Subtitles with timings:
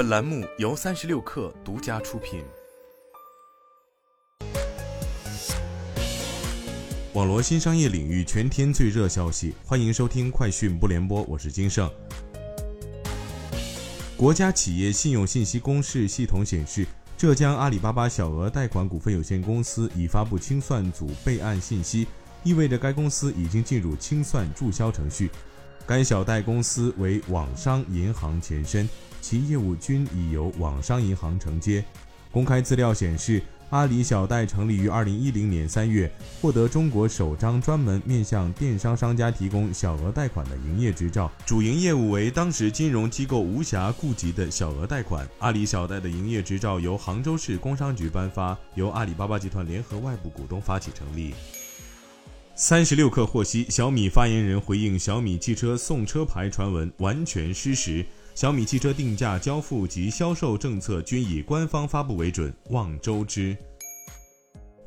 [0.00, 2.42] 本栏目由三十六氪独家出品。
[7.12, 11.86] 网罗新商业领域全天最热消息，欢迎收听快讯不联播，我是金盛。
[14.16, 16.86] 国家企业信用信息公示系统显示，
[17.18, 22.06] 浙江阿里巴巴小额贷款股份有限公司已发布清算组备案信息，
[22.42, 25.30] 意味着该公司已经进入清算注销程序。
[25.90, 28.88] 该小贷公司为网商银行前身，
[29.20, 31.84] 其业务均已由网商银行承接。
[32.30, 36.08] 公开资料显示，阿里小贷成立于二零一零年三月，
[36.40, 45.28] 获得中国首张专门面向电商商家提供小额贷款的营业执照，主营业务为当时金融机构无暇顾及的小额贷款。
[45.40, 51.34] 阿里小贷的营业执照由杭州市工商局颁发，由阿里巴巴集团联合外部股东发起成立。
[52.62, 63.56] 三十六氪获悉，小米发言人回应小米汽车送车牌传闻完全失实，小米汽车定价、交付及销售政策均以官方发布为准，望周知。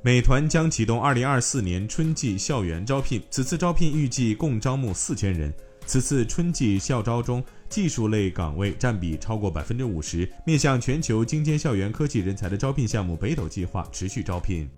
[0.04, 5.52] 美团将启动二零二四年春季校园招聘，此次招聘预计共招募四千人。
[5.88, 14.70] 此次春季校招中，技术类岗位占比超过百分之五十，面向全球精尖校园科技人才的招聘项目“北斗计划”持续招聘。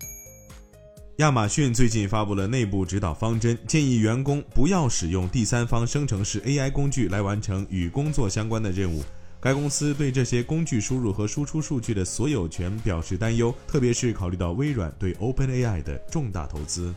[1.16, 9.02] 亚马逊最近发布了内部指导方针，建议员工不要使用第三方生成式 AI 工具来完成与工作相关的任务。
[9.40, 16.94] 该公司对这些工具输入和输出数据的所有权表示担忧，特别是考虑到微软对 OpenAI 的重大投资。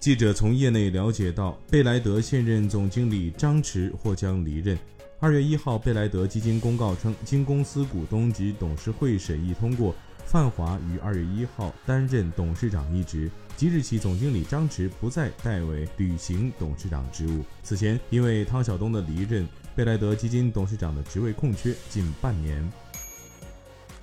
[0.00, 4.76] 记者从业内了解到，贝莱德现任总经理张驰或将离任。
[5.20, 9.94] 二月一号，贝莱德基金公告称，经公司股东及董事会审议通过。
[10.30, 17.42] 范华于二月一号担任董事长一职，即日起，总经理张驰不再代为履行董事长职务。
[17.62, 22.70] 此前，因为汤晓东的离任，贝莱德基金董事长的职位空缺近半年。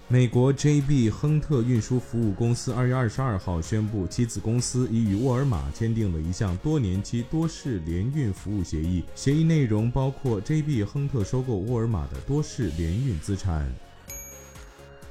[0.08, 13.72] 美国 JB 亨特运输服务公司二月二十二号宣布，其子公司已与沃尔玛签订了一项多年期多式联运服务协议，协议内容包括 JB 亨特收购沃尔玛的多式联运资产。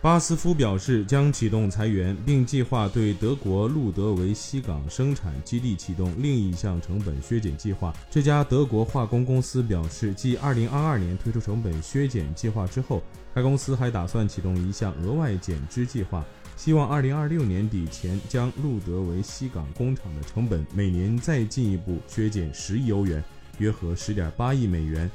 [0.05, 7.91] 巴斯夫表示将启动裁员，并计划对德国路德维希港生产基地启动另一项成本削减计划。
[8.11, 13.03] 这家德国化工公司表示，继2022年推出成本削减计划之后，
[13.35, 16.23] 该公司还打算启动一项额外减支计划，
[16.55, 23.25] 希望2026年底前将路德维希港工厂的成本每年再进一步削减十亿欧元，
[23.57, 25.11] 约合10.8亿美元。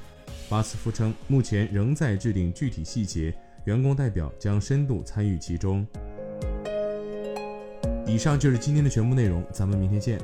[0.49, 3.31] 巴斯夫称，目前仍在制定具体细节。
[3.69, 5.85] 员工代表将深度参与其中。
[8.07, 10.17] 以上就是今天的全部内容，咱们明天见。